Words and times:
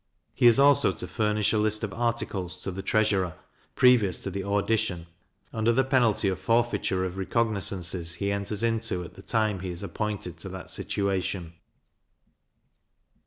He 0.33 0.47
is 0.47 0.57
also 0.59 0.91
to 0.93 1.07
furnish 1.07 1.53
a 1.53 1.59
list 1.59 1.83
of 1.83 1.93
articles 1.93 2.63
to 2.63 2.71
the 2.71 2.81
treasurer, 2.81 3.35
previous 3.75 4.23
to 4.23 4.31
the 4.31 4.43
auction, 4.43 5.05
under 5.53 5.71
the 5.71 5.83
penalty 5.83 6.27
of 6.27 6.39
forfeiture 6.39 7.05
of 7.05 7.17
recognizances 7.19 8.15
he 8.15 8.31
enters 8.31 8.63
into 8.63 9.03
at 9.03 9.13
the 9.13 9.21
time 9.21 9.59
he 9.59 9.69
is 9.69 9.83
appointed 9.83 10.37
to 10.39 10.49
that 10.49 10.71
situation. 10.71 11.53